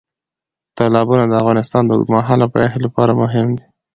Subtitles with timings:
[0.77, 3.65] تالابونه د افغانستان د اوږدمهاله پایښت لپاره مهم دي.